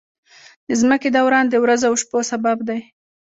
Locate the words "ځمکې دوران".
0.81-1.45